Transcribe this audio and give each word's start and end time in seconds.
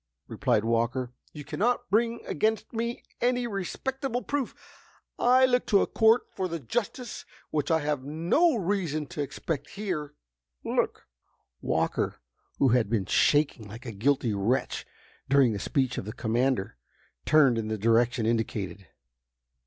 replied 0.27 0.63
Walker. 0.65 1.13
"You 1.31 1.45
can 1.45 1.59
not 1.59 1.87
bring 1.91 2.25
against 2.25 2.73
me 2.73 3.03
any 3.21 3.45
respectable 3.45 4.23
proof. 4.23 4.55
I 5.19 5.45
look 5.45 5.67
to 5.67 5.83
a 5.83 5.85
court 5.85 6.23
for 6.33 6.47
the 6.47 6.59
justice 6.59 7.23
which 7.51 7.69
I 7.69 7.81
have 7.81 8.01
no 8.03 8.55
reason 8.55 9.05
to 9.05 9.21
expect 9.21 9.69
here." 9.77 10.15
"Look!" 10.63 11.05
Walker, 11.61 12.19
who 12.57 12.69
had 12.69 12.89
been 12.89 13.05
shaking 13.05 13.67
like 13.67 13.85
a 13.85 13.91
guilty 13.91 14.33
wretch 14.33 14.87
during 15.29 15.53
the 15.53 15.59
speech 15.59 15.99
of 15.99 16.05
the 16.05 16.13
commander, 16.13 16.77
turned 17.23 17.59
in 17.59 17.67
the 17.67 17.77
direction 17.77 18.25
indicated. 18.25 18.87